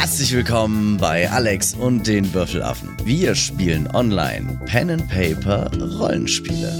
[0.00, 2.90] Herzlich willkommen bei Alex und den Würfelaffen.
[3.02, 6.72] Wir spielen online Pen and Paper Rollenspiele.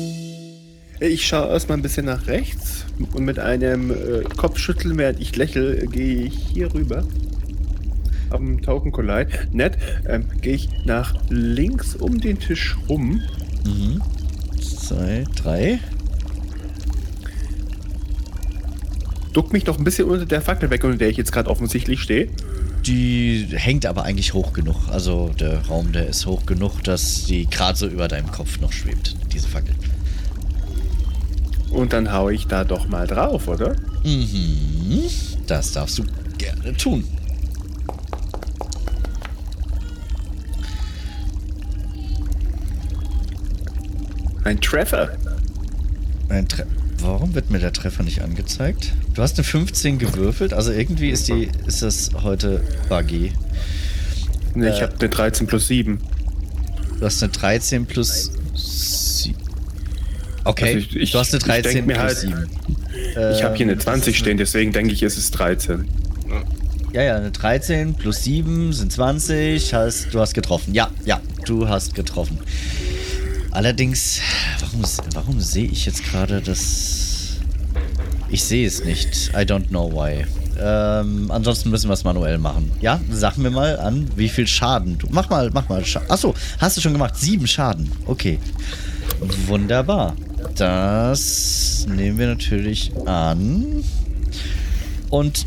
[1.00, 5.88] Ich schaue erstmal ein bisschen nach rechts und mit einem äh, Kopfschütteln, während ich lächle,
[5.88, 7.02] gehe ich hier rüber.
[8.30, 9.48] Am Token Collide.
[9.50, 9.76] Nett.
[10.06, 13.20] Ähm, gehe ich nach links um den Tisch rum.
[13.66, 14.00] Mhm.
[14.60, 15.80] Zwei, drei.
[19.32, 22.00] Duck mich doch ein bisschen unter der Fackel weg, unter der ich jetzt gerade offensichtlich
[22.00, 22.28] stehe.
[22.86, 24.88] Die hängt aber eigentlich hoch genug.
[24.88, 28.72] Also der Raum, der ist hoch genug, dass die gerade so über deinem Kopf noch
[28.72, 29.74] schwebt, diese Fackel.
[31.70, 33.76] Und dann haue ich da doch mal drauf, oder?
[34.04, 35.02] Mhm.
[35.46, 36.04] Das darfst du
[36.38, 37.04] gerne tun.
[44.44, 45.10] Ein Treffer.
[46.30, 46.64] Ein Tre
[47.00, 48.92] Warum wird mir der Treffer nicht angezeigt?
[49.14, 53.32] Du hast eine 15 gewürfelt, also irgendwie ist die ist das heute buggy.
[54.54, 54.82] Ne, ich Äh.
[54.82, 56.00] habe eine 13 plus 7.
[56.98, 59.34] Du hast eine 13 plus sie
[60.44, 62.46] Okay, Also ich- ich- du hast eine ich 13 denk mir plus halt- 7.
[63.36, 65.86] Ich habe hier eine Ähm, 20 das ist stehen, deswegen denke ich, es ist 13.
[66.92, 69.74] Ja, ja, eine 13 plus 7 sind 20.
[69.74, 70.74] Heißt, du hast getroffen.
[70.74, 72.38] Ja, ja, du hast getroffen.
[73.58, 74.20] Allerdings,
[74.60, 77.38] warum, warum sehe ich jetzt gerade das...
[78.28, 79.32] Ich sehe es nicht.
[79.34, 80.24] I don't know why.
[80.60, 82.70] Ähm, ansonsten müssen wir es manuell machen.
[82.80, 85.08] Ja, sag mir mal an, wie viel Schaden du...
[85.10, 85.82] Mach mal, mach mal.
[86.08, 87.16] Achso, hast du schon gemacht.
[87.16, 87.90] Sieben Schaden.
[88.06, 88.38] Okay.
[89.48, 90.14] Wunderbar.
[90.54, 93.82] Das nehmen wir natürlich an.
[95.10, 95.46] Und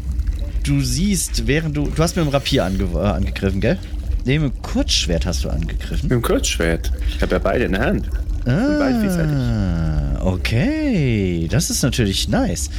[0.64, 1.88] du siehst, während du.
[1.88, 3.80] Du hast mit dem Rapier ange äh, angegriffen, gell?
[4.26, 6.04] Nee, mit dem Kurzschwert hast du angegriffen.
[6.04, 6.92] Mit dem Kurzschwert.
[7.10, 8.10] Ich habe ja beide in der Hand.
[8.46, 11.48] Ah, okay.
[11.50, 12.70] Das ist natürlich nice.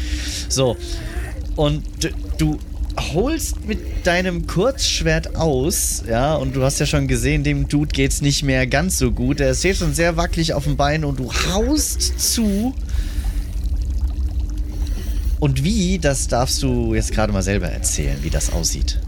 [0.49, 0.77] So.
[1.57, 1.85] Und
[2.39, 2.59] du
[3.13, 8.21] holst mit deinem Kurzschwert aus, ja, und du hast ja schon gesehen, dem Dude geht's
[8.21, 9.41] nicht mehr ganz so gut.
[9.41, 12.75] Er steht schon sehr wackelig auf dem Bein und du haust zu.
[15.41, 19.01] Und wie, das darfst du jetzt gerade mal selber erzählen, wie das aussieht.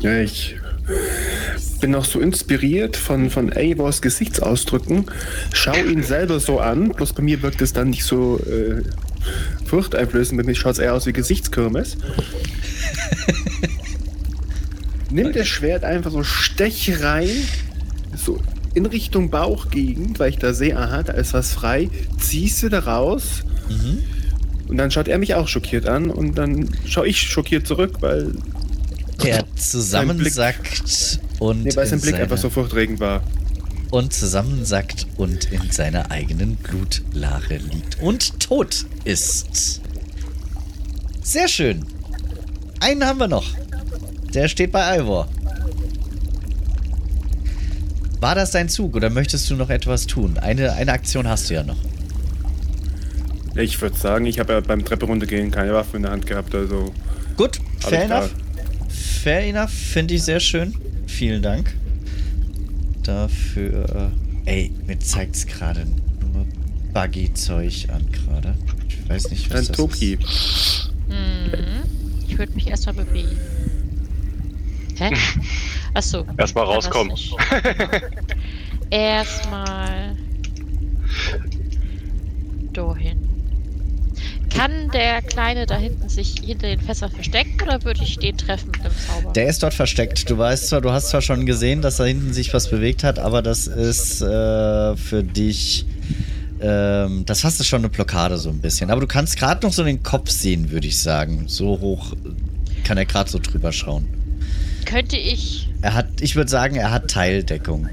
[0.00, 0.56] Ja, ich
[1.80, 5.06] bin noch so inspiriert von, von Eivors Gesichtsausdrücken.
[5.52, 8.82] Schau ihn selber so an, bloß bei mir wirkt es dann nicht so äh,
[9.66, 10.40] furchteinflößend.
[10.40, 11.96] Bei mir schaut es eher aus wie Gesichtskirmes.
[15.10, 17.30] Nimm das Schwert einfach so, stech rein,
[18.14, 18.38] so
[18.74, 21.88] in Richtung Bauchgegend, weil ich da sehe, aha, da ist was frei,
[22.18, 23.98] ziehst du da raus Mhm.
[24.68, 28.32] und dann schaut er mich auch schockiert an und dann schaue ich schockiert zurück, weil,
[29.22, 31.64] Der zusammensackt und.
[31.64, 33.22] nee, weil sein in Blick seine- einfach so furchterregend war.
[33.90, 39.80] und zusammensackt und in seiner eigenen Blutlache liegt und tot ist.
[41.22, 41.84] Sehr schön.
[42.80, 43.46] Einen haben wir noch.
[44.34, 45.28] Der steht bei Ivor.
[48.20, 50.38] War das dein Zug oder möchtest du noch etwas tun?
[50.38, 51.78] Eine, eine Aktion hast du ja noch.
[53.54, 56.54] Ich würde sagen, ich habe ja beim Treppe runtergehen keine Waffe in der Hand gehabt,
[56.54, 56.92] also.
[57.36, 58.30] Gut, fair enough.
[59.22, 60.74] Fair enough, finde ich sehr schön.
[61.06, 61.74] Vielen Dank
[63.02, 64.12] dafür.
[64.44, 65.86] Ey, mir zeigt es gerade
[66.32, 66.46] nur
[66.92, 68.54] Buggy-Zeug an gerade.
[68.88, 70.14] Ich weiß nicht, was Ein das Toki.
[70.14, 70.92] ist.
[71.08, 71.82] Mhm.
[72.28, 73.36] Ich würde mich erstmal bewegen.
[74.98, 75.12] Hä?
[75.94, 76.24] Achso.
[76.36, 77.16] Erstmal rauskommen.
[78.90, 80.16] Erstmal.
[82.72, 83.27] Dahin.
[84.50, 88.70] Kann der Kleine da hinten sich hinter den Fässern verstecken oder würde ich den treffen
[88.70, 89.32] mit dem Zauber?
[89.32, 90.28] Der ist dort versteckt.
[90.28, 93.18] Du weißt zwar, du hast zwar schon gesehen, dass da hinten sich was bewegt hat,
[93.18, 95.86] aber das ist äh, für dich.
[96.60, 98.90] Ähm, das hast du schon eine Blockade so ein bisschen.
[98.90, 101.44] Aber du kannst gerade noch so den Kopf sehen, würde ich sagen.
[101.46, 102.14] So hoch
[102.84, 104.08] kann er gerade so drüber schauen.
[104.84, 105.68] Könnte ich.
[105.82, 107.88] Er hat, ich würde sagen, er hat Teildeckung.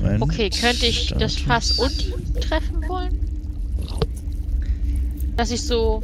[0.00, 0.22] Moment.
[0.22, 3.31] Okay, könnte ich das Fass und ihn treffen wollen?
[5.36, 6.02] Dass ich so.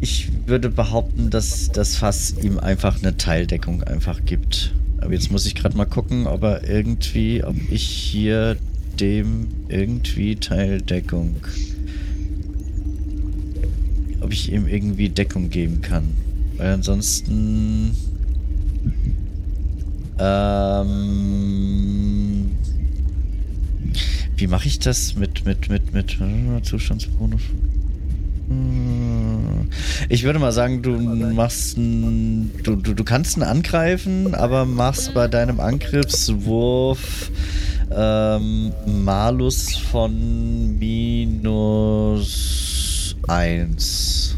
[0.00, 4.74] Ich würde behaupten, dass das Fass ihm einfach eine Teildeckung einfach gibt.
[5.00, 8.56] Aber jetzt muss ich gerade mal gucken, ob er irgendwie, ob ich hier
[9.00, 11.36] dem irgendwie Teildeckung.
[14.20, 16.04] Ob ich ihm irgendwie Deckung geben kann.
[16.56, 17.94] Weil ansonsten.
[20.18, 21.04] Ähm.
[24.36, 26.18] Wie mache ich das mit, mit, mit, mit
[26.62, 27.42] Zustandsbonus?
[28.48, 29.70] Hm.
[30.08, 35.14] Ich würde mal sagen, du machst ein, du, du, du kannst ihn angreifen, aber machst
[35.14, 37.30] bei deinem Angriffswurf
[37.90, 41.94] ähm, Malus von minus
[43.28, 44.36] 1.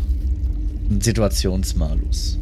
[0.88, 2.38] Ein Situationsmalus.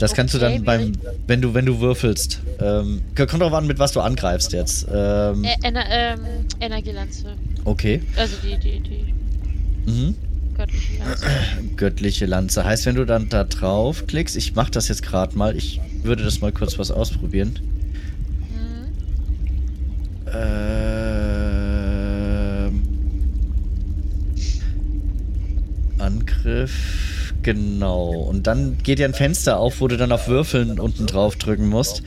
[0.00, 0.92] Das kannst du Okay, dann beim,
[1.26, 2.40] wenn du, wenn du würfelst.
[2.60, 4.86] Ähm, kommt drauf an, mit was du angreifst jetzt.
[4.92, 6.20] Ähm, Äh, Ener ähm,
[6.60, 7.26] Energielanze.
[7.64, 8.02] okay.
[8.16, 9.14] Also die, die, die
[9.90, 10.14] Mhm.
[10.56, 11.26] göttliche Lanze.
[11.76, 12.64] Göttliche Lanze.
[12.64, 16.24] Heißt, wenn du dann da drauf klickst, ich mach das jetzt gerade mal, ich würde
[16.24, 17.58] das mal kurz was ausprobieren.
[18.50, 18.86] Mhm.
[22.70, 22.82] Ähm,
[25.98, 27.09] Angriff,
[27.42, 28.10] genau.
[28.10, 31.68] Und dann geht ja ein Fenster auf, wo du dann auf Würfeln unten drauf drücken
[31.68, 32.02] musst.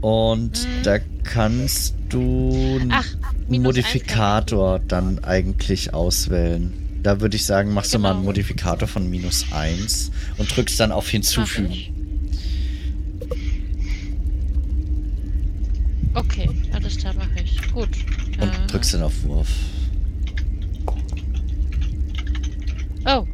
[0.00, 0.82] Und Mhm.
[0.84, 3.04] da kannst du Ach,
[3.50, 6.72] einen Modifikator dann eigentlich auswählen.
[7.02, 8.30] Da würde ich sagen, machst du mal einen Genau.
[8.30, 11.72] Modifikator von minus 1 und drückst dann auf hinzufügen.
[16.14, 17.60] Okay, alles klar, mache ich.
[17.72, 17.88] Gut.
[18.40, 19.48] Und Äh, drückst dann auf Wurf.
[23.06, 23.24] Oh.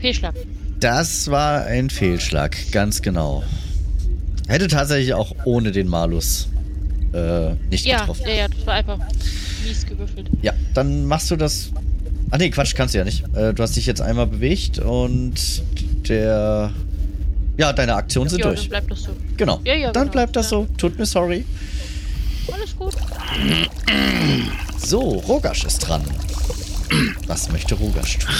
[0.00, 0.34] Fehlschlag.
[0.80, 3.42] Das war ein Fehlschlag, ganz genau.
[4.48, 6.48] Hätte tatsächlich auch ohne den Malus
[7.12, 8.22] äh, nicht Ja, getroffen.
[8.26, 8.98] ja, ja, das war einfach
[9.64, 10.28] mies gewürfelt.
[10.42, 11.70] Ja, dann machst du das.
[12.30, 13.24] Ah nee, Quatsch, kannst du ja nicht.
[13.34, 15.34] Äh, du hast dich jetzt einmal bewegt und
[16.08, 16.72] der.
[17.58, 18.60] Ja, deine Aktionen sind ja, durch.
[18.62, 19.10] dann bleibt das so.
[19.36, 19.60] Genau.
[19.64, 20.58] Ja, ja, dann genau, bleibt das ja.
[20.58, 20.68] so.
[20.78, 21.44] Tut mir sorry.
[22.50, 22.94] Alles gut.
[24.78, 26.02] So, Rogasch ist dran.
[27.26, 28.34] Was möchte Rogasch tun?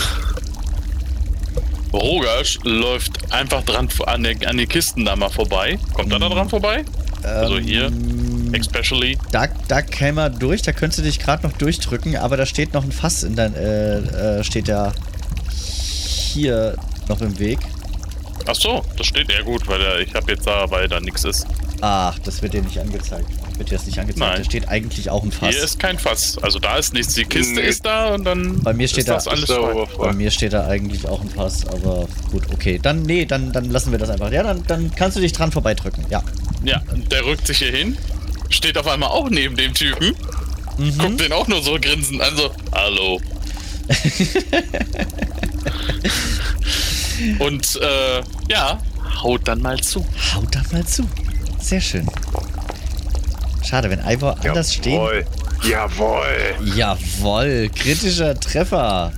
[1.93, 5.79] Rogasch läuft einfach dran an, der, an den Kisten da mal vorbei.
[5.93, 6.33] Kommt er da Mhm.
[6.35, 6.85] dran vorbei?
[7.23, 9.19] Also hier, Ähm, especially.
[9.33, 12.73] Da, da käme er durch, da könntest du dich gerade noch durchdrücken, aber da steht
[12.73, 13.99] noch ein Fass in dein, äh,
[14.39, 14.93] äh, steht da
[16.33, 16.77] hier
[17.09, 17.59] noch im Weg.
[18.47, 21.47] Ach so, das steht ja gut, weil ich habe jetzt da, weil da nichts ist.
[21.83, 23.29] Ach, das wird dir nicht angezeigt.
[23.61, 24.21] Wird dir das nicht angezeigt?
[24.21, 24.39] Nein.
[24.39, 25.55] Da steht eigentlich auch ein Fass.
[25.55, 26.39] Hier ist kein Fass.
[26.39, 27.13] Also da ist nichts.
[27.13, 27.69] Die Kiste Nee.
[27.69, 30.55] ist da und dann Bei mir steht ist da- das alles da Bei mir steht
[30.55, 32.81] da eigentlich auch ein Fass, aber gut, okay.
[32.83, 34.33] Dann, nee, dann, dann lassen wir das einfach.
[34.33, 36.07] Ja, dann, dann kannst du dich dran vorbeidrücken.
[36.09, 36.23] Ja.
[36.65, 36.81] Ja,
[37.11, 37.99] der rückt sich hier hin,
[38.49, 40.17] steht auf einmal auch neben dem Typen,
[40.79, 40.97] Mhm.
[40.97, 43.21] guckt den auch nur so grinsend an, so, hallo.
[47.41, 48.81] und äh, ja,
[49.23, 50.03] haut dann mal zu.
[50.35, 51.03] Haut da mal zu.
[51.61, 52.07] Sehr schön.
[53.63, 54.95] Schade, wenn Ivor anders stehen.
[54.95, 55.27] Jawohl.
[55.69, 56.75] Jawohl.
[56.77, 59.13] Jawoll, kritischer Treffer.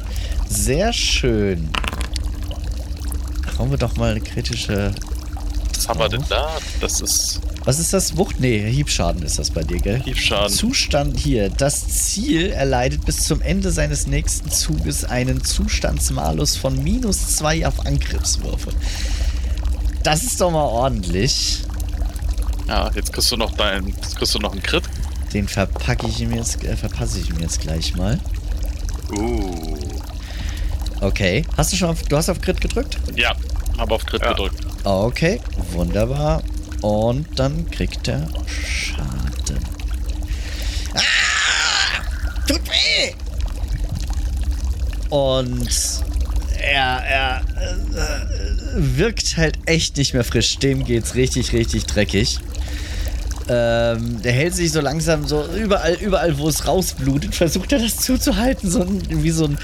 [0.49, 1.71] Sehr schön.
[3.59, 4.93] Hauen wir doch mal eine kritische.
[5.75, 6.59] Was haben wir denn da?
[6.81, 8.17] Das ist Was ist das?
[8.17, 8.41] Wucht?
[8.41, 10.03] Nee, Hiebschaden ist das bei dir, gell?
[10.03, 10.53] Hiebschaden.
[10.55, 11.49] Zustand hier.
[11.49, 17.87] Das Ziel erleidet bis zum Ende seines nächsten Zuges einen Zustandsmalus von minus 2 auf
[17.87, 18.71] Angriffswürfe.
[20.03, 21.63] Das ist doch mal ordentlich.
[22.73, 24.85] Ja, jetzt kriegst du noch dein, jetzt kriegst du noch einen Crit.
[25.35, 28.19] Den verpacke ich ihm jetzt, äh, verpasse ich ihm jetzt gleich mal.
[29.11, 29.77] Uh.
[31.03, 31.45] Okay.
[31.59, 32.97] Hast du schon auf, du hast auf Crit gedrückt?
[33.15, 33.35] Ja,
[33.77, 34.31] habe auf Crit Ja.
[34.31, 34.65] gedrückt.
[34.85, 35.39] Okay,
[35.73, 36.43] wunderbar.
[36.81, 39.59] Und dann kriegt er Schaden.
[40.95, 42.01] Ah!
[42.49, 43.13] Tut weh!
[45.11, 45.69] Und
[46.59, 50.57] er, er äh, wirkt halt echt nicht mehr frisch.
[50.57, 52.41] Dem geht's richtig, richtig dreckig.
[53.55, 57.97] Ähm, der hält sich so langsam so überall, überall, wo es rausblutet, versucht er das
[57.99, 58.71] zuzuhalten.
[58.71, 59.59] So ein, wie so ein.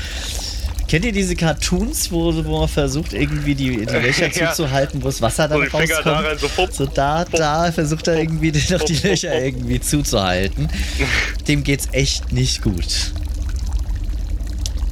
[0.89, 4.51] Kennt ihr diese Cartoons, wo, wo man versucht, irgendwie die, die Löcher Ja.
[4.51, 6.27] zuzuhalten, wo das Wasser dann So Finger da rauskommt?
[6.27, 6.73] rein, so pup.
[6.73, 10.69] So da, da versucht er irgendwie noch die Löcher irgendwie zuzuhalten.
[11.49, 13.13] Dem geht's echt nicht gut.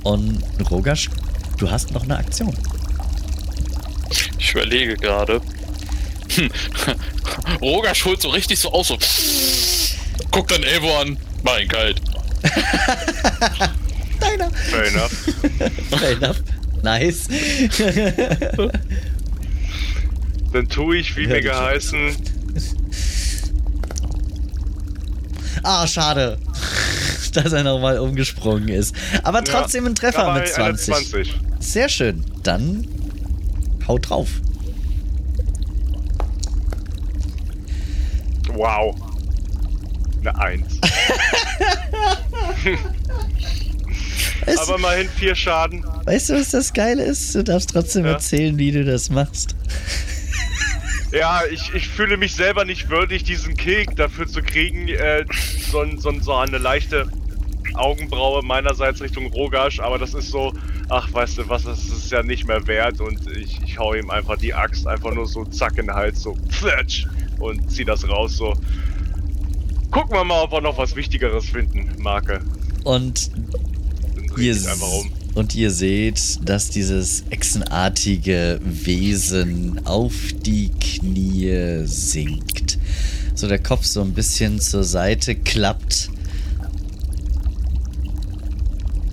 [0.05, 1.11] Und Rogasch,
[1.59, 2.55] du hast noch eine Aktion.
[4.39, 5.41] Ich überlege gerade.
[6.35, 6.51] Hm.
[7.61, 8.99] Roger holt so richtig so aus, so.
[10.31, 11.17] Guckt dann Evo an.
[11.61, 12.01] Ihn kalt.
[14.21, 14.51] Deiner.
[14.71, 15.13] Fair enough.
[15.91, 16.43] Fair enough.
[16.83, 17.27] Nice.
[20.53, 22.15] Dann tue ich, wie mir geheißen.
[25.65, 26.39] ah, schade.
[27.33, 28.95] Dass er nochmal umgesprungen ist.
[29.25, 30.95] Aber trotzdem ein Treffer mit eine 20.
[30.95, 31.35] 20.
[31.59, 32.25] Sehr schön.
[32.45, 32.87] Dann
[33.89, 34.29] haut drauf.
[38.57, 38.95] Wow.
[40.21, 40.81] Eine 1.
[44.45, 45.85] Weißt, Aber immerhin 4 Schaden.
[46.05, 47.35] weißt du, was das Geile ist?
[47.35, 48.13] Du darfst trotzdem Ja.
[48.13, 49.55] erzählen, wie du das machst.
[51.13, 54.89] Ja, ich, ich fühle mich selber nicht würdig, diesen Kick dafür zu kriegen.
[54.89, 55.25] Äh,
[55.71, 57.07] so, so, so eine leichte
[57.75, 60.53] Augenbraue meinerseits Richtung Rogasch, aber das ist so,
[60.89, 64.11] ach, weißt du was, das ist ja nicht mehr wert und ich, ich hau ihm
[64.11, 67.07] einfach die Axt einfach nur so zack in den Hals, so pfletsch
[67.39, 68.55] und zieh das raus, so.
[69.91, 72.41] Gucken wir mal, ob wir noch was Wichtigeres finden, Marke.
[72.85, 73.31] Und
[74.37, 75.11] ihr, um.
[75.35, 80.15] Und ihr seht, dass dieses echsenartige Wesen auf
[80.45, 82.79] die Knie sinkt.
[83.35, 86.11] So der Kopf so ein bisschen zur Seite klappt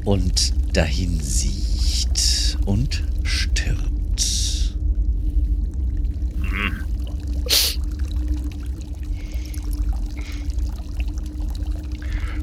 [0.05, 3.03] und dahin sieht und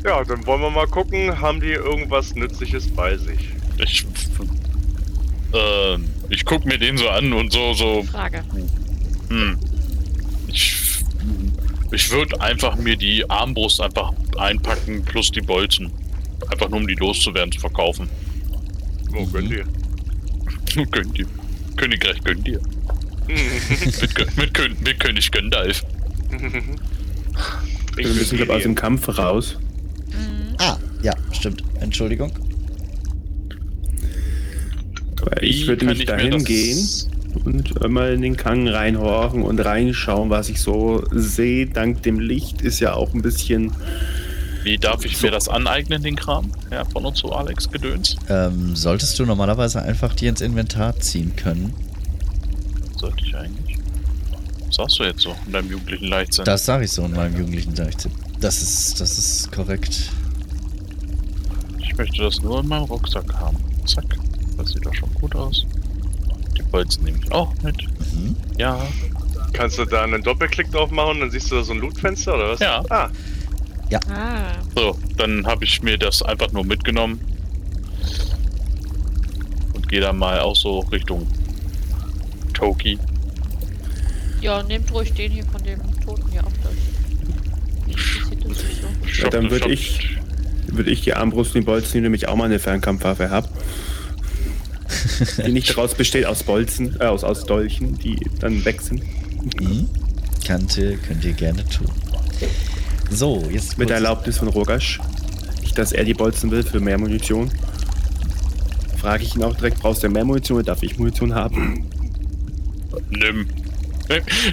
[0.04, 3.50] Ja, dann wollen wir mal gucken, haben die irgendwas Nützliches bei sich?
[3.78, 4.06] Ich,
[5.52, 8.42] ähm, ich guck mir den so an und so, so, Frage.
[9.28, 9.58] hm.
[10.48, 10.76] Ich,
[11.92, 15.90] ich würde einfach mir die Armbrust einfach einpacken plus die Bolzen.
[16.50, 18.08] Einfach nur um die loszuwerden, zu verkaufen.
[19.10, 19.32] Wo Mhm.
[19.32, 19.64] gönn dir?
[20.90, 21.26] Gönn dir.
[21.76, 22.60] Königreich gönn dir.
[23.28, 25.84] mit, mit, Kön mit König Gandalf.
[27.96, 29.58] Wir müssen, glaube ich, aus dem Kampf raus.
[31.02, 31.62] Ja, stimmt.
[31.80, 32.30] Entschuldigung.
[35.40, 36.78] Ich würde kann mich ich mir dahin gehen
[37.44, 41.66] und mal in den Gang reinhorchen und reinschauen, was ich so sehe.
[41.66, 43.72] Dank dem Licht ist ja auch ein bisschen.
[44.62, 45.26] Wie darf ich So.
[45.26, 46.50] mir das aneignen, den Kram?
[46.70, 48.16] Ja, von uns so Alex Gedöns.
[48.28, 51.72] Ähm, solltest du normalerweise einfach dir ins Inventar ziehen können?
[52.96, 53.78] Sollte ich eigentlich.
[54.66, 56.44] Was sagst du jetzt so in deinem jugendlichen Leichtsinn?
[56.44, 58.12] Das sage ich so in meinem jugendlichen Leichtsinn.
[58.40, 60.10] Das ist, das ist korrekt.
[62.02, 63.58] Ich möchte das nur in meinem Rucksack haben.
[63.84, 64.04] Zack.
[64.56, 65.66] Das sieht doch schon gut aus.
[66.56, 67.76] Die Bolzen nehme ich auch mit.
[68.14, 68.36] Mhm.
[68.56, 68.80] Ja.
[69.52, 72.52] Kannst du da einen Doppelklick drauf machen, dann siehst du da so ein Lootfenster oder
[72.52, 72.60] was?
[72.60, 72.82] Ja.
[72.88, 73.10] Ah,
[74.08, 74.52] Ah.
[74.74, 77.20] So, dann habe ich mir das einfach nur mitgenommen.
[79.74, 81.26] Und gehe dann mal auch so Richtung
[82.54, 82.98] Toki.
[84.40, 87.86] Ja, nehmt ruhig den hier von dem Toten hier auch durch.
[87.88, 89.18] Mich interessiert das.
[89.18, 90.19] Ja, dann würde ich,
[90.76, 93.48] würde ich die Armbrust und die Bolzen, nehmen, nämlich auch mal eine Fernkampfwaffe habe.
[95.44, 99.02] die nicht daraus besteht aus Bolzen, äh, aus, aus Dolchen, die dann weg sind.
[99.60, 99.88] Mhm.
[100.44, 101.86] Kannte, könnt ihr gerne tun.
[103.10, 105.00] So, jetzt Mit der Erlaubnis von Rogasch.
[105.60, 107.50] Nicht, dass er die Bolzen will für mehr Munition.
[108.96, 111.88] Frage ich ihn auch direkt, brauchst du mehr Munition oder darf ich Munition haben?
[113.10, 113.46] Nimm.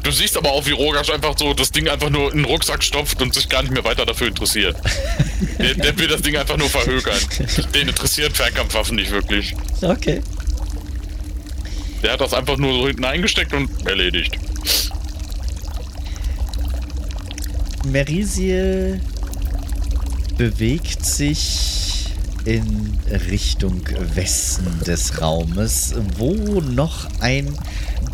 [0.03, 2.83] Du siehst aber auch, wie Rogasch einfach so das Ding einfach nur in den Rucksack
[2.83, 4.77] stopft und sich gar nicht mehr weiter dafür interessiert.
[5.59, 7.19] der, der will das Ding einfach nur verhökern.
[7.73, 9.55] Den interessiert Fernkampfwaffen nicht wirklich.
[9.81, 10.21] Okay.
[12.03, 14.37] Der hat das einfach nur so hinten eingesteckt und erledigt.
[17.85, 19.01] Merisiel
[20.37, 21.76] bewegt sich
[22.47, 22.97] in
[23.29, 23.81] Richtung
[24.15, 27.53] Westen des Raumes, wo noch ein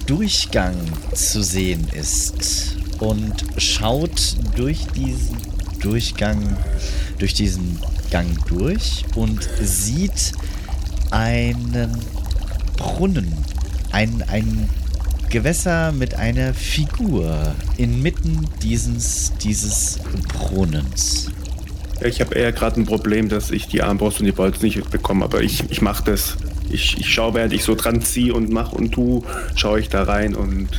[0.08, 0.76] Durchgang
[1.14, 5.38] zu sehen ist und schaut durch diesen
[5.82, 6.58] Durchgang,
[7.20, 7.78] durch diesen
[8.10, 10.32] Gang durch und sieht
[11.12, 11.96] einen
[12.76, 13.32] Brunnen,
[13.92, 14.68] ein, ein
[15.30, 20.00] Gewässer mit einer Figur inmitten dieses, dieses
[20.30, 21.30] Brunnens.
[22.02, 25.24] Ich habe eher gerade ein Problem, dass ich die Armbrust und die Bolzen nicht bekomme,
[25.26, 26.36] aber ich, ich mache das.
[26.70, 29.24] Ich, ich schaue, während ich so dran ziehe und mache und tu,
[29.56, 30.70] schaue ich da rein und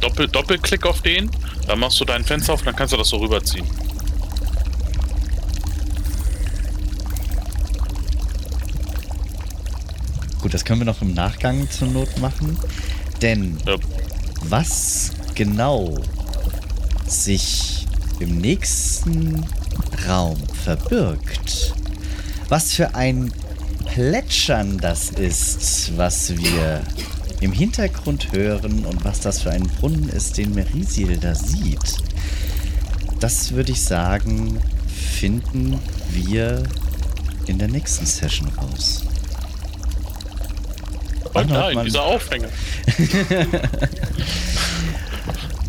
[0.00, 1.30] Doppel, Doppelklick auf den,
[1.66, 3.66] dann machst du dein Fenster auf, dann kannst du das so rüberziehen.
[10.40, 12.58] Gut, das können wir noch im Nachgang zur Not machen.
[13.20, 13.76] Denn Ja.
[14.42, 15.98] was genau
[17.06, 17.86] sich
[18.20, 19.44] im nächsten
[20.08, 21.74] Raum verbirgt,
[22.48, 23.32] was für ein
[23.86, 26.82] Plätschern das ist, was wir
[27.40, 31.96] im Hintergrund hören und was das für ein Brunnen ist, den Merisil da sieht,
[33.18, 35.78] das würde ich sagen, finden
[36.10, 36.62] wir
[37.46, 39.04] in der nächsten Session raus.
[41.34, 42.48] Hat nein, dieser Aufhänger.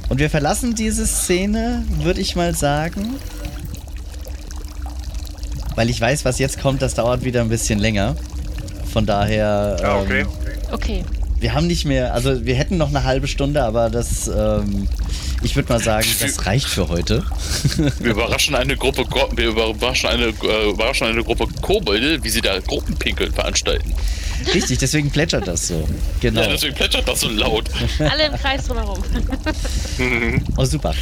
[0.10, 3.16] Und wir verlassen diese Szene, würde ich mal sagen.
[5.76, 8.16] Weil ich weiß, was jetzt kommt, das dauert wieder ein bisschen länger.
[8.92, 9.78] Von daher.
[9.82, 10.22] ja, okay.
[10.22, 10.28] Ähm,
[10.74, 11.04] Okay.
[11.42, 14.88] wir haben nicht mehr, also wir hätten noch eine halbe Stunde, aber das, ähm,
[15.44, 17.24] ich würde mal sagen, das reicht für heute.
[18.00, 22.58] Wir überraschen eine Gruppe, wir überraschen eine, äh, überraschen eine Gruppe Kobolde, wie sie da
[22.60, 23.94] Gruppenpinkeln veranstalten.
[24.54, 25.88] Richtig, deswegen plätschert das so.
[26.20, 26.42] Genau.
[26.42, 27.70] Ja, deswegen plätschert das so laut.
[28.00, 29.00] Alle im Kreis drumherum.
[30.58, 30.94] Oh, super.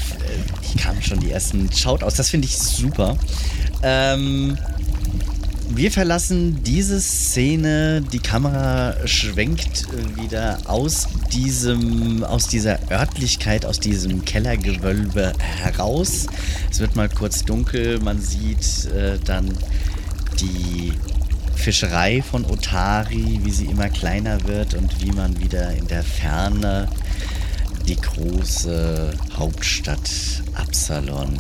[0.62, 2.15] Hier kamen schon die ersten Shoutouts.
[2.15, 3.17] Das finde ich super.
[3.84, 4.58] Ähm,
[5.72, 8.01] wir verlassen diese Szene.
[8.01, 9.86] Die Kamera schwenkt
[10.19, 16.25] wieder aus diesem, aus dieser Örtlichkeit, aus diesem Kellergewölbe heraus.
[16.72, 18.00] Es wird mal kurz dunkel.
[18.00, 19.58] Man sieht äh, dann
[20.39, 20.93] die
[21.60, 26.88] Fischerei von Otari, wie sie immer kleiner wird und wie man wieder in der Ferne
[27.86, 30.10] die große Hauptstadt
[30.56, 31.38] Absalon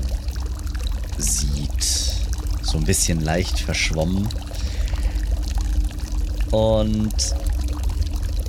[1.17, 1.83] sieht.
[2.61, 4.27] So ein bisschen leicht verschwommen.
[6.51, 7.15] Und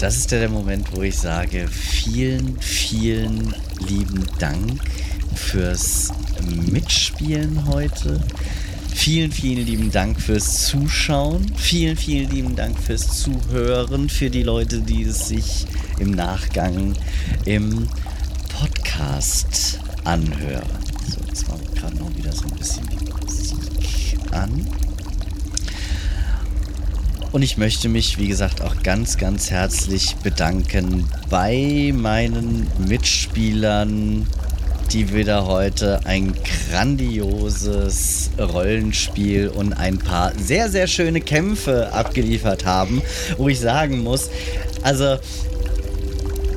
[0.00, 3.54] das ist der Moment, wo ich sage, vielen, vielen
[3.86, 4.80] lieben Dank
[5.36, 6.08] fürs
[6.42, 8.20] Mitspielen heute.
[9.00, 11.50] Vielen, vielen lieben Dank fürs Zuschauen.
[11.56, 14.10] Vielen, vielen lieben Dank fürs Zuhören.
[14.10, 15.64] Für die Leute, die es sich
[15.98, 16.92] im Nachgang
[17.46, 17.88] im
[18.50, 20.68] Podcast anhören.
[21.08, 24.66] So, jetzt wir gerade noch wieder so ein bisschen die Musik an.
[27.32, 34.26] Und ich möchte mich, wie gesagt, auch ganz, ganz herzlich bedanken bei meinen Mitspielern,
[34.92, 36.34] die wieder heute ein
[36.68, 43.00] grandioses Rollenspiel und ein paar sehr, sehr schöne Kämpfe abgeliefert haben,
[43.36, 44.30] wo ich sagen muss,
[44.82, 45.16] also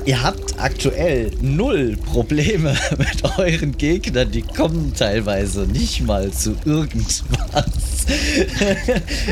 [0.04, 7.24] ihr habt aktuell null Probleme mit euren Gegnern, die kommen teilweise nicht mal zu irgendwas.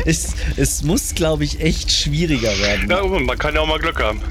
[0.05, 2.89] es, es muss, glaube ich, echt schwieriger werden.
[2.89, 4.21] Ja, man kann ja auch mal Glück haben.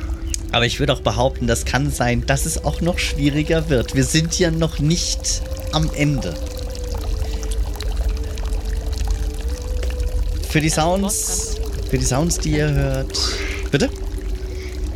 [0.52, 3.94] Aber ich würde auch behaupten, das kann sein, dass es auch noch schwieriger wird.
[3.94, 5.42] Wir sind ja noch nicht
[5.72, 6.34] am Ende.
[10.50, 11.56] Für die Sounds,
[11.88, 13.18] für die Sounds, die ihr hört.
[13.70, 13.88] Bitte?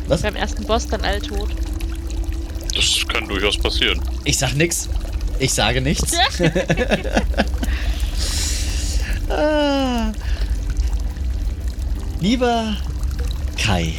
[0.07, 0.21] Was?
[0.21, 1.49] Beim ersten Boss dann alle tot.
[2.75, 3.99] Das kann durchaus passieren.
[4.23, 4.87] Ich sag nix.
[5.39, 6.13] Ich sage nichts.
[9.29, 10.11] ah.
[12.19, 12.75] Lieber
[13.57, 13.93] Kai,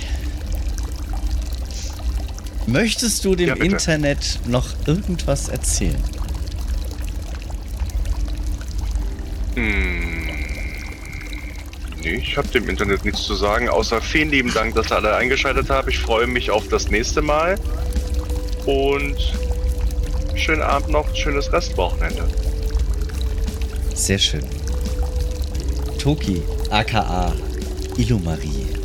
[2.69, 3.55] möchtest du dem Ja.
[3.57, 6.03] Internet noch irgendwas erzählen?
[9.55, 10.29] Hm.
[12.03, 15.17] Nee, ich habe dem Internet nichts zu sagen, außer vielen lieben Dank, dass ihr alle
[15.17, 15.89] eingeschaltet habt.
[15.89, 17.59] Ich freue mich auf das nächste Mal.
[18.67, 19.17] Und
[20.37, 22.29] schönen Abend noch, schönes Restwochenende.
[23.95, 24.45] Sehr schön.
[25.99, 27.33] Toki, aka
[27.97, 28.78] Illumarie.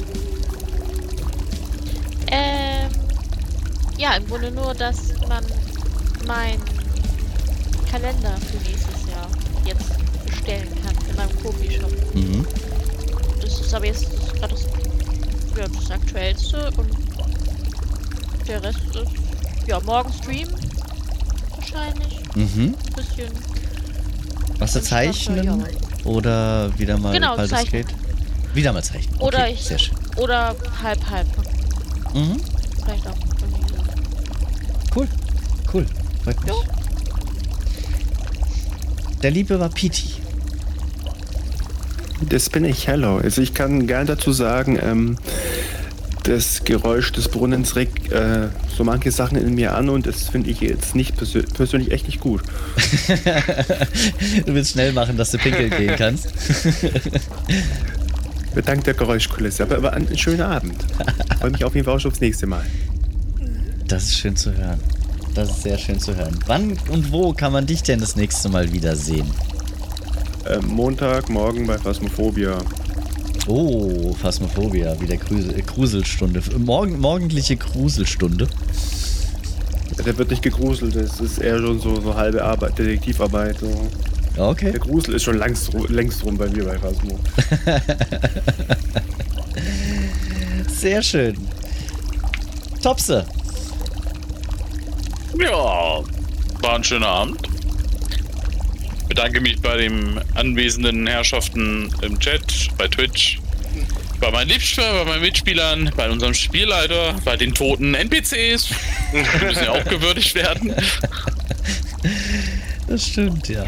[4.33, 5.43] Ja, Grunde nur, dass man
[6.27, 6.61] meinen
[7.89, 9.27] Kalender für nächstes Jahr
[9.65, 11.91] jetzt bestellen kann in meinem Kofi-Shop.
[12.15, 12.45] Mhm.
[13.41, 14.63] Das ist aber jetzt gerade das,
[15.57, 16.89] ja, das Aktuellste und
[18.47, 19.11] der Rest ist,
[19.67, 20.47] ja, morgen Stream
[21.55, 22.19] wahrscheinlich.
[22.35, 22.75] Mhm.
[22.95, 23.31] Bisschen.
[24.59, 25.43] Was zeichnen?
[25.43, 27.85] Stoff, Oder wieder mal Genau, zeichnen.
[27.85, 27.95] Gate?
[28.53, 29.19] Wieder mal zeichnen.
[29.19, 29.95] Oder okay, ich- Sehr schön.
[30.17, 31.27] Oder halb, halb.
[32.13, 32.39] Mhm.
[32.83, 33.22] Vielleicht auch.
[34.95, 35.07] Cool.
[35.73, 35.85] Cool.
[36.23, 36.49] Freut mich.
[36.49, 36.63] Jo.
[39.21, 40.15] Der Liebe war Piti.
[42.29, 43.17] Das bin ich, hello.
[43.17, 45.17] Also ich kann gern dazu sagen, ähm,
[46.23, 50.49] das Geräusch des Brunnens regt äh, so manche Sachen in mir an und das finde
[50.49, 52.41] ich jetzt nicht persö persönlich echt nicht gut.
[54.45, 56.33] du willst schnell machen, dass du pinkeln gehen kannst.
[58.65, 59.63] Dank der Geräuschkulisse.
[59.63, 60.85] Aber, aber ein schöner Abend.
[61.39, 62.63] Freue mich auf jeden Fall auch schon aufs nächste Mal.
[63.93, 64.79] Das ist schön zu hören.
[65.35, 66.39] Das ist sehr schön zu hören.
[66.47, 69.29] Wann und wo kann man dich denn das nächste Mal wiedersehen?
[70.49, 72.57] Ähm, Montag, morgen bei Phasmophobia.
[73.45, 76.41] Oh, Phasmophobia, wieder Grusel, äh, Gruselstunde.
[76.57, 78.47] Morgen, morgendliche Gruselstunde.
[80.03, 83.59] Der wird nicht gegruselt, das ist eher schon so, so halbe Arbeit, Detektivarbeit.
[83.59, 83.89] So.
[84.41, 84.71] Okay.
[84.71, 87.19] Der Grusel ist schon längst, längst rum bei mir bei Phasmo.
[90.79, 91.37] Sehr schön.
[92.81, 93.23] Topse.
[95.39, 96.03] Ja,
[96.61, 97.47] war ein schöner Abend.
[99.07, 103.39] Bedanke mich bei den anwesenden Herrschaften im Chat, bei Twitch,
[104.19, 108.69] bei meinen Liebschwör, bei meinen Mitspielern, bei unserem Spielleiter, bei den toten NPCs.
[109.11, 110.75] Die müssen ja auch gewürdigt werden.
[112.85, 113.65] Das stimmt, ja.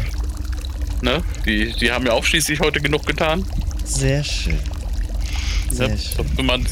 [1.00, 1.22] Ne?
[1.46, 3.46] Die, die haben ja auch schließlich heute genug getan.
[3.84, 4.60] Sehr schön.
[5.72, 5.96] Ne?
[6.36, 6.66] Wenn, man,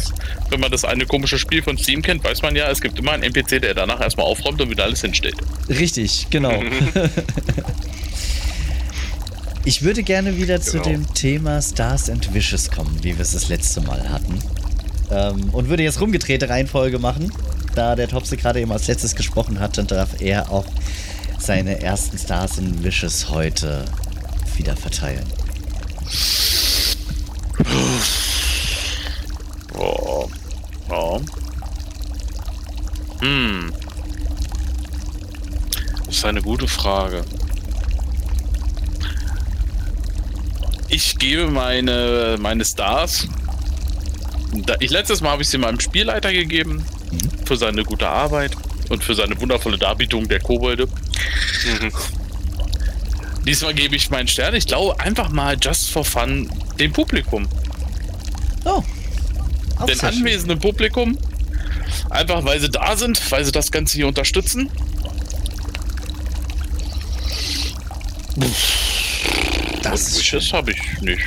[0.51, 3.13] wenn man das eine komische Spiel von Steam kennt, weiß man ja, es gibt immer
[3.13, 5.37] einen NPC, der danach erstmal aufräumt und wieder alles hinstellt.
[5.69, 6.53] Richtig, genau.
[9.67, 10.85] Ich würde gerne wieder zu Genau.
[10.85, 14.39] dem Thema Stars and Wishes kommen, wie wir es das letzte Mal hatten.
[15.11, 17.33] Ähm, und würde jetzt rumgedrehte Reihenfolge machen.
[17.75, 20.67] Da der Topse gerade eben als letztes gesprochen hat, dann darf er auch
[21.39, 23.87] seine ersten Stars and Wishes heute
[24.59, 25.25] wieder verteilen.
[29.77, 30.29] Oh.
[30.91, 31.21] Ja.
[33.25, 33.73] Hm.
[36.07, 37.25] Das ist eine gute Frage.
[40.95, 43.27] ich gebe meine, meine Stars.
[44.53, 46.85] Da, ich, letztes Mal habe ich sie meinem Spielleiter gegeben
[47.45, 48.53] für seine gute Arbeit
[48.89, 50.87] und für seine wundervolle Darbietung der Kobolde.
[50.87, 51.93] Mhm.
[53.45, 57.47] Diesmal gebe ich meinen Stern, ich glaube, einfach mal just for fun dem Publikum.
[58.65, 58.83] Oh.
[59.79, 61.19] Auch Den anwesenden Publikum.
[62.15, 64.71] Einfach weil sie da sind, weil sie das Ganze hier unterstützen.
[69.83, 70.19] Das.
[70.19, 71.23] Wishes habe ich nicht.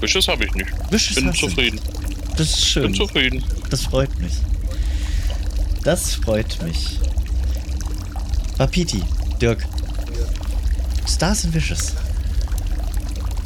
[0.00, 0.70] Wishes habe ich nicht.
[0.90, 1.80] Wishes Bin hast du- zufrieden.
[2.36, 2.82] Das ist schön.
[2.84, 3.44] Bin zufrieden.
[3.70, 4.32] Das freut mich.
[5.84, 6.98] Das freut mich.
[8.56, 9.02] Wapiti,
[9.40, 9.64] Dirk.
[11.08, 11.94] Stars and Wishes.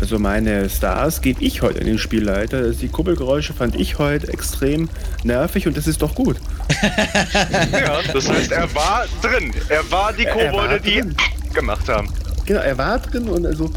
[0.00, 2.70] Also meine Stars gebe ich heute an den Spielleiter.
[2.70, 4.88] Die Kurbelgeräusche fand ich heute extrem
[5.22, 6.36] nervig und das ist doch gut.
[7.72, 9.52] Ja, das heißt, er war drin.
[9.68, 11.16] Er war die Kobolde, die drin.
[11.52, 12.08] gemacht haben.
[12.46, 13.70] Genau, er war drin und also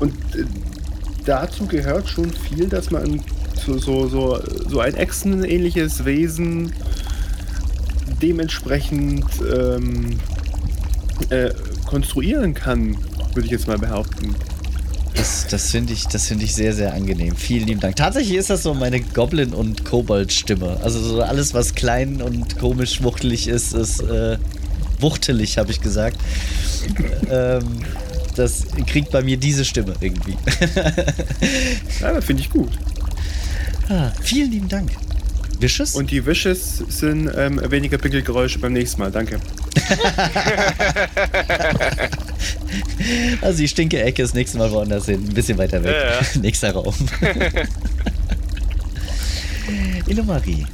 [0.00, 0.44] und äh,
[1.24, 3.22] dazu gehört schon viel, dass man
[3.54, 6.72] so, so, so, so ein Echsenähnliches Wesen
[8.22, 10.18] dementsprechend ähm,
[11.28, 11.50] äh,
[11.86, 12.96] konstruieren kann,
[13.34, 14.34] würde ich jetzt mal behaupten.
[15.14, 17.36] Das, das finde ich, das finde ich sehr, sehr angenehm.
[17.36, 17.96] Vielen lieben Dank.
[17.96, 20.78] Tatsächlich ist das so meine Goblin- und Kobold-Stimme.
[20.82, 24.38] Also so alles, was klein und komisch wuchtelig ist, ist äh,
[25.00, 26.18] wuchtelig, habe ich gesagt.
[27.30, 27.64] ähm,
[28.36, 30.36] das kriegt bei mir diese Stimme irgendwie.
[32.00, 32.70] Ja, das finde ich gut.
[33.88, 34.92] ah, vielen lieben Dank.
[35.58, 35.94] Wishes?
[35.94, 39.10] Und die Wishes sind ähm, weniger Pickelgeräusche beim nächsten Mal.
[39.10, 39.38] Danke.
[43.40, 45.94] Also die stinke Ecke ist nächstes Mal woanders hin, ein bisschen weiter weg.
[45.94, 46.20] Ja, ja.
[46.40, 46.94] Nächster Raum.
[50.06, 50.66] Illumarie.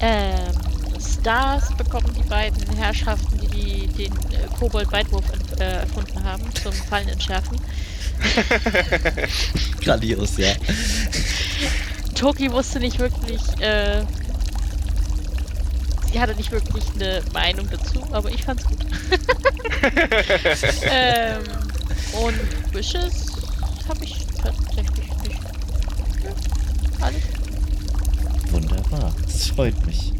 [0.00, 0.52] Ähm,
[1.00, 5.24] Stars bekommen die beiden Herrschaften, die, die den äh, Kobold-Weitwurf
[5.58, 7.58] äh, erfunden haben, zum Fallen entschärfen.
[9.82, 10.52] Grandios, ja.
[12.14, 14.02] Toki wusste nicht wirklich, äh,
[16.16, 18.78] sie hatte nicht wirklich eine Meinung dazu, aber ich fand's gut.
[20.84, 21.42] ähm,
[22.22, 23.26] und Wishes
[23.86, 25.42] habe ich tatsächlich nicht.
[26.24, 27.22] Ja, alles.
[28.50, 29.14] Wunderbar.
[29.26, 30.14] Das freut mich.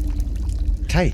[0.87, 1.11] Kai.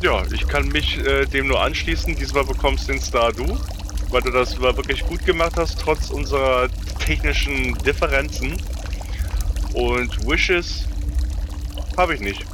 [0.00, 2.16] Ja, ich kann mich äh, dem nur anschließen.
[2.16, 3.60] Diesmal bekommst den Star du,
[4.08, 6.70] weil du das mal wirklich gut gemacht hast, trotz unserer
[7.04, 8.56] technischen Differenzen.
[9.74, 10.86] Und Wishes
[11.98, 12.46] habe ich nicht.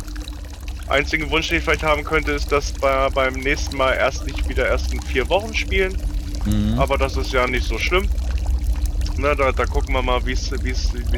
[0.88, 4.48] Einzigen Wunsch, den ich vielleicht haben könnte, ist, dass bei, beim nächsten Mal erst nicht
[4.48, 5.96] wieder erst in vier Wochen spielen.
[6.44, 6.78] Mhm.
[6.78, 8.08] Aber das ist ja nicht so schlimm.
[9.16, 10.50] Na, da, da gucken wir mal, wie es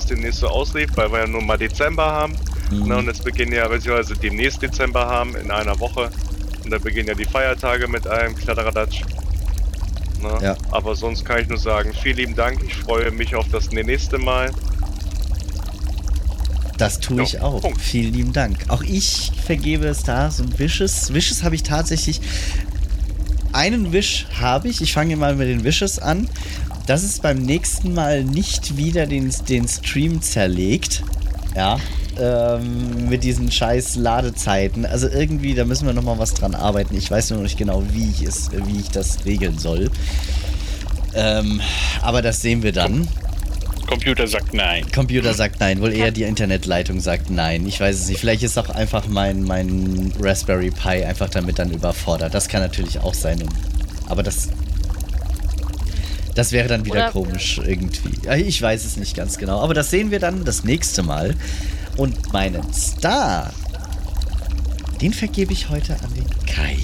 [0.09, 2.33] demnächst so auslief, weil wir ja nur mal Dezember haben.
[2.71, 2.85] Mhm.
[2.87, 6.11] Na, und jetzt beginnen ja, beziehungsweise demnächst Dezember haben, in einer Woche.
[6.65, 9.03] Und da beginnen ja die Feiertage mit einem Kladderadatsch.
[10.23, 10.57] Na, Ja.
[10.71, 12.63] Aber sonst kann ich nur sagen, vielen lieben Dank.
[12.65, 14.51] Ich freue mich auf das nächste Mal.
[16.81, 17.61] Das tue ich auch.
[17.61, 17.81] Punkt.
[17.81, 18.65] Vielen lieben Dank.
[18.69, 21.13] Auch ich vergebe Stars und Wishes.
[21.13, 22.23] Wishes habe ich tatsächlich.
[23.53, 24.81] Einen Wish habe ich.
[24.81, 26.27] Ich fange mal mit den Wishes an.
[26.87, 31.03] Dass es beim nächsten Mal nicht wieder den, den Stream zerlegt.
[31.55, 31.79] Ja.
[32.19, 34.87] Ähm, mit diesen scheiß Ladezeiten.
[34.87, 36.97] Also irgendwie, da müssen wir nochmal was dran arbeiten.
[36.97, 39.91] Ich weiß nur noch nicht genau, wie ich es, wie ich das regeln soll.
[41.15, 41.61] Ähm,
[42.01, 43.07] aber das sehen wir dann.
[43.91, 44.87] Computer sagt nein.
[44.95, 47.67] Computer sagt nein, wohl eher die Internetleitung sagt nein.
[47.67, 48.21] Ich weiß es nicht.
[48.21, 52.33] Vielleicht ist auch einfach mein, mein Raspberry Pi einfach damit dann überfordert.
[52.33, 53.43] Das kann natürlich auch sein.
[54.07, 54.49] Aber das.
[56.37, 58.13] Das wäre dann wieder Oder- komisch irgendwie.
[58.47, 59.61] Ich weiß es nicht ganz genau.
[59.61, 61.35] Aber das sehen wir dann das nächste Mal.
[61.97, 63.53] Und meinen Star,
[65.01, 66.79] den vergebe ich heute an den Kai.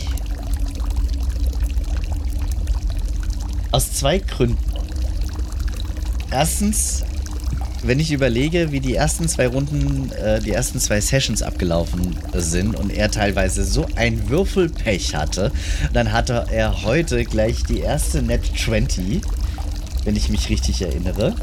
[3.70, 4.65] Aus zwei Gründen.
[6.30, 7.04] Erstens,
[7.82, 12.74] wenn ich überlege, wie die ersten zwei Runden, äh, die ersten zwei Sessions abgelaufen sind
[12.76, 15.52] und er teilweise so ein Würfelpech hatte,
[15.92, 19.20] dann hatte er heute gleich die erste Net 20,
[20.04, 21.34] wenn ich mich richtig erinnere.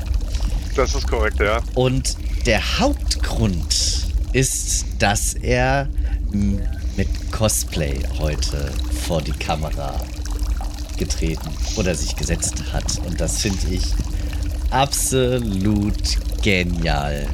[0.75, 1.61] Das ist korrekt, ja.
[1.75, 5.87] Und der Hauptgrund ist, dass er
[6.97, 8.71] mit Cosplay heute
[9.05, 10.01] vor die Kamera
[10.97, 12.99] getreten oder sich gesetzt hat.
[13.05, 13.83] Und das finde ich
[14.73, 17.27] absolut genial.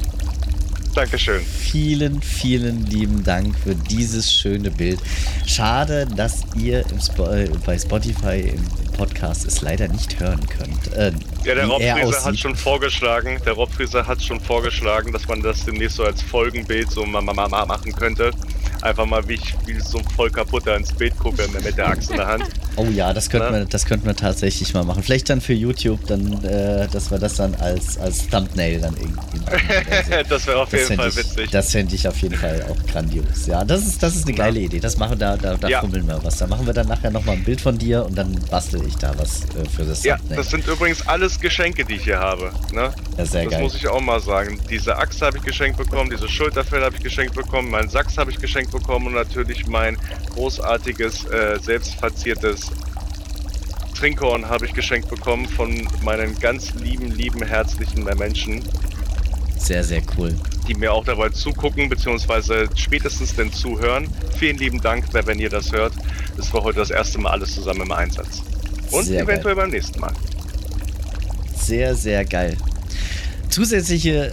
[0.94, 1.40] Dankeschön.
[1.40, 5.00] Vielen, vielen lieben Dank für dieses schöne Bild.
[5.46, 8.64] Schade, dass ihr im Spo äh, bei Spotify im
[8.96, 10.92] Podcast es leider nicht hören könnt.
[10.94, 11.12] Äh,
[11.44, 15.64] Ja, der er Robfrieser hat schon vorgeschlagen, der Robfrieser hat schon vorgeschlagen, dass man das
[15.64, 18.32] demnächst so als Folgenbild so machen könnte.
[18.82, 22.10] Einfach mal, wie ich wie so ein voll kaputter ins Bild gucke mit der Axt
[22.10, 22.44] in der Hand.
[22.76, 23.58] Oh ja, das könnten, Na?
[23.58, 25.02] wir, das könnten wir tatsächlich mal machen.
[25.02, 29.38] Vielleicht dann für YouTube, dann, äh, dass wir das dann als, als Thumbnail dann irgendwie
[29.38, 30.22] so.
[30.28, 31.50] das wäre auf jeden fänd Fall ich, witzig.
[31.50, 33.46] Das fände ich auf jeden Fall auch grandios.
[33.46, 34.80] Ja, das ist, das ist eine geile Idee.
[34.80, 35.80] Das machen da, da, da Ja.
[35.80, 36.38] fummeln wir was.
[36.38, 39.12] Da machen wir dann nachher nochmal ein Bild von dir und dann bastel ich da
[39.18, 40.36] was äh, für das ja, Thumbnail.
[40.38, 42.50] das sind übrigens alles Geschenke, die ich hier habe.
[42.72, 42.92] Ne?
[43.18, 43.62] ja, sehr das geil.
[43.62, 44.58] muss ich auch mal sagen.
[44.70, 48.30] Diese Axt habe ich geschenkt bekommen, diese Schulterfell habe ich geschenkt bekommen, meinen Sachs habe
[48.30, 49.96] ich geschenkt bekommen und natürlich mein
[50.34, 52.70] großartiges, äh, selbst verziertes
[53.98, 58.62] Trinkhorn habe ich geschenkt bekommen von meinen ganz lieben, lieben, herzlichen Menschen,
[59.58, 60.34] Sehr, sehr cool.
[60.66, 64.08] die mir auch dabei zugucken, beziehungsweise spätestens denn zuhören.
[64.38, 65.92] Vielen lieben Dank, wer- wenn ihr das hört.
[66.38, 68.42] Das war heute das erste Mal alles zusammen im Einsatz.
[68.90, 70.12] Und Sehr eventuell beim nächsten Mal.
[71.54, 72.56] Sehr, sehr geil.
[73.50, 74.32] Zusätzliche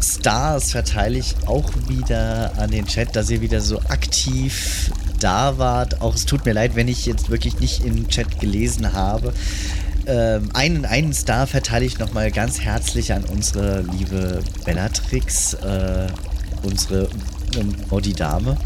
[0.00, 6.00] Stars verteile ich auch wieder an den Chat, dass ihr wieder so aktiv da wart.
[6.00, 9.32] Auch es tut mir leid, wenn ich jetzt wirklich nicht im Chat gelesen habe.
[10.06, 16.06] Ähm, einen, einen Star verteile ich nochmal ganz herzlich an unsere liebe Bellatrix, äh,
[16.62, 17.08] unsere
[17.56, 18.56] ähm, Modi-Dame,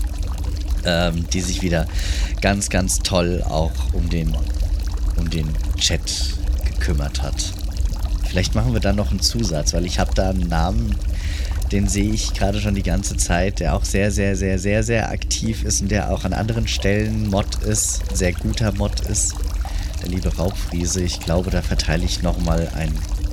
[0.84, 1.86] ähm, die sich wieder
[2.40, 4.36] ganz, ganz toll auch um den,
[5.16, 7.52] um den Chat gekümmert hat.
[8.28, 10.94] Vielleicht machen wir dann noch einen Zusatz, weil ich habe da einen Namen,
[11.72, 15.10] den sehe ich gerade schon die ganze Zeit, der auch sehr, sehr, sehr, sehr, sehr
[15.10, 19.34] aktiv ist und der auch an anderen Stellen Mod ist, sehr guter Mod ist.
[20.02, 22.92] Der liebe Raubfriese, ich glaube, da verteile ich nochmal ein,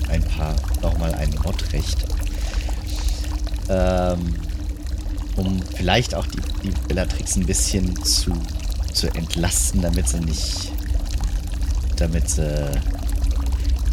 [0.09, 2.05] ein paar, nochmal ein Modrecht.
[3.67, 4.35] Ähm,
[5.35, 8.31] um vielleicht auch die, die Bellatrix ein bisschen zu,
[8.93, 10.71] zu entlasten, damit sie nicht,
[11.97, 12.71] damit sie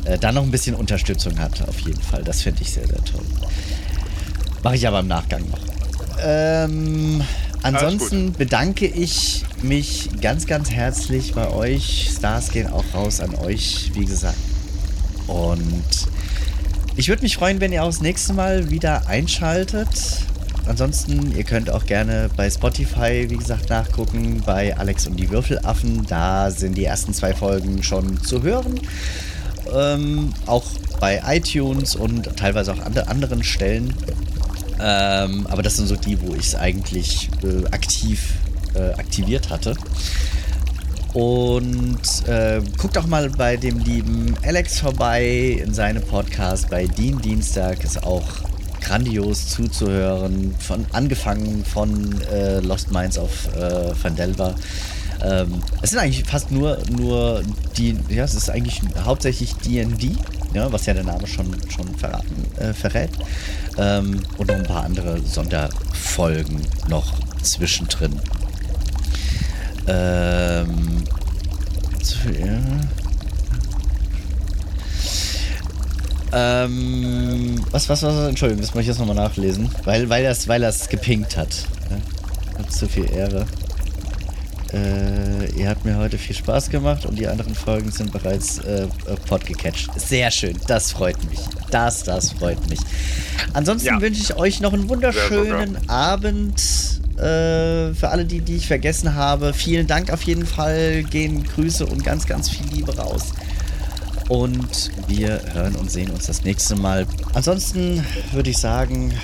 [0.04, 2.22] äh, da noch ein bisschen Unterstützung hat, auf jeden Fall.
[2.22, 3.24] Das finde ich sehr, sehr toll.
[4.66, 5.61] Mache ich aber im Nachgang noch.
[6.20, 7.22] Ähm,
[7.62, 12.11] ansonsten bedanke ich mich ganz, ganz herzlich bei euch.
[12.18, 14.37] Stars gehen auch raus an euch, wie gesagt.
[15.29, 15.85] Und
[16.96, 19.88] ich würde mich freuen, wenn ihr auch das nächste Mal wieder einschaltet.
[20.66, 24.42] Ansonsten, ihr könnt auch gerne bei Spotify, wie gesagt, nachgucken.
[24.44, 26.05] Bei Alex und die Würfelaffen.
[26.09, 28.81] Da sind die ersten zwei Folgen schon zu hören.
[29.72, 30.64] Ähm, auch
[30.98, 33.94] bei iTunes und teilweise auch an anderen Stellen.
[34.81, 38.35] Ähm, aber das sind so die, wo ich es eigentlich äh, aktiv
[38.75, 39.75] äh, aktiviert hatte.
[41.15, 47.21] Und äh, guckt auch mal bei dem lieben Alex vorbei in seinem Podcast bei Dean
[47.23, 47.83] Dienstag.
[47.85, 48.27] Ist auch
[48.83, 50.55] grandios zuzuhören.
[50.59, 54.55] Von, angefangen von äh, Lost Minds of äh, Vandelver.
[55.23, 57.43] Ähm, es sind eigentlich fast nur, nur
[57.79, 60.17] die, ja, es ist eigentlich hauptsächlich D&D,
[60.54, 63.11] ja, was ja der Name schon, schon verraten, äh, verrät.
[63.78, 68.18] Ähm, und noch ein paar andere Sonderfolgen noch zwischendrin.
[69.87, 71.04] Ähm.
[76.32, 80.61] Ähm, was, was, was, Entschuldigung, das muss ich jetzt nochmal nachlesen, weil, weil das, weil
[80.61, 81.66] das gepinkt hat.
[81.88, 82.59] Ja?
[82.59, 83.46] Hat zu viel Ehre.
[84.72, 88.83] Äh, ihr habt mir heute viel Spaß gemacht und die anderen Folgen sind bereits äh,
[88.85, 88.88] äh,
[89.29, 89.88] podgecatcht.
[89.98, 91.38] Sehr schön, das freut mich.
[91.70, 92.81] Das, das freut mich.
[93.52, 94.00] Ansonsten Ja.
[94.00, 96.61] wünsche ich euch noch einen wunderschönen Abend.
[97.16, 101.02] Äh, für alle, die, die ich vergessen habe, vielen Dank auf jeden Fall.
[101.05, 103.33] Gehen Grüße und ganz, ganz viel Liebe raus.
[104.29, 107.07] Und wir hören und sehen uns das nächste Mal.
[107.33, 109.14] Ansonsten würde ich sagen,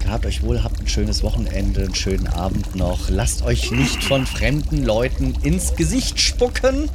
[0.00, 3.10] gehabt euch wohl, habt ein schönes Wochenende, einen schönen Abend noch.
[3.10, 6.88] Lasst euch nicht von fremden Leuten ins Gesicht spucken.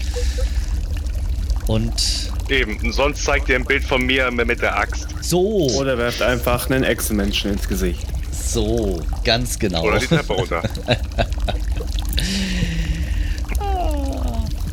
[1.67, 5.07] Und Eben, sonst zeigt ihr ein Bild von mir mit der Axt.
[5.21, 8.07] so, Oder werft einfach einen Echsenmenschen ins Gesicht.
[8.31, 9.83] so, ganz genau.
[9.83, 10.63] Oder die Treppe runter.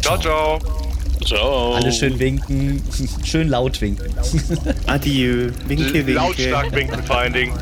[0.01, 0.59] ciao, ciao.
[1.25, 1.75] Ciao.
[1.75, 2.83] Alle schön winken,
[3.25, 4.15] schön laut winken.
[4.87, 5.51] Adieu.
[5.67, 6.13] Winke, winke.
[6.13, 7.53] Lautstark winken vor allen Dingen.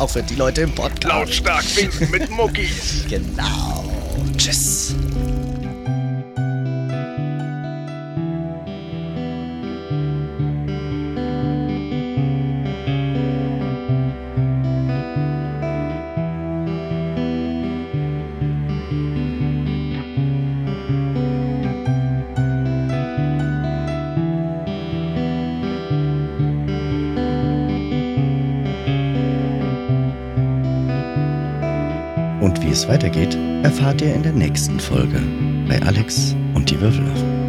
[0.00, 1.04] Auch für die Leute im Podcast.
[1.04, 3.04] Lautstark winken mit Muckis.
[3.06, 3.84] Genau.
[4.38, 4.94] Tschüss.
[32.70, 35.20] Wie es weitergeht, erfahrt ihr in der nächsten Folge
[35.66, 37.39] bei Alex und die Würfelaffen.